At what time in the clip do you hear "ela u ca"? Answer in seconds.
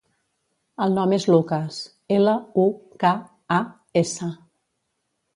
2.15-3.11